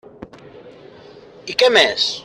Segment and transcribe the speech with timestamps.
[1.53, 2.13] I què més!